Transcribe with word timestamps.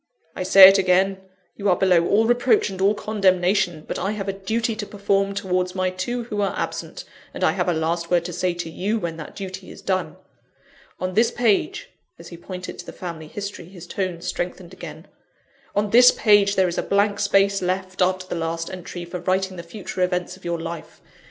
"I 0.35 0.41
say 0.41 0.67
it 0.67 0.79
again: 0.79 1.19
you 1.55 1.69
are 1.69 1.75
below 1.75 2.07
all 2.07 2.25
reproach 2.25 2.71
and 2.71 2.81
all 2.81 2.95
condemnation; 2.95 3.85
but 3.87 3.99
I 3.99 4.13
have 4.13 4.27
a 4.27 4.33
duty 4.33 4.75
to 4.77 4.85
perform 4.87 5.35
towards 5.35 5.75
my 5.75 5.91
two 5.91 6.23
who 6.23 6.41
are 6.41 6.57
absent, 6.57 7.03
and 7.35 7.43
I 7.43 7.51
have 7.51 7.69
a 7.69 7.73
last 7.73 8.09
word 8.09 8.25
to 8.25 8.33
say 8.33 8.55
to 8.55 8.67
you 8.71 8.97
when 8.97 9.17
that 9.17 9.35
duty 9.35 9.69
is 9.69 9.83
done. 9.83 10.15
On 10.99 11.13
this 11.13 11.29
page" 11.29 11.89
(as 12.17 12.29
he 12.29 12.35
pointed 12.37 12.79
to 12.79 12.85
the 12.87 12.91
family 12.91 13.27
history, 13.27 13.65
his 13.65 13.85
tones 13.85 14.25
strengthened 14.25 14.73
again) 14.73 15.05
"on 15.75 15.91
this 15.91 16.09
page 16.09 16.55
there 16.55 16.67
is 16.67 16.79
a 16.79 16.81
blank 16.81 17.19
space 17.19 17.61
left, 17.61 18.01
after 18.01 18.25
the 18.25 18.33
last 18.33 18.71
entry, 18.71 19.05
for 19.05 19.19
writing 19.19 19.55
the 19.55 19.61
future 19.61 20.01
events 20.01 20.35
of 20.35 20.43
your 20.43 20.59
life. 20.59 20.99